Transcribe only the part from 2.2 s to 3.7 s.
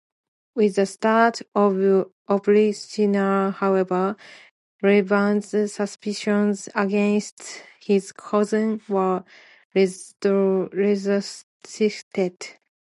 Oprichnina,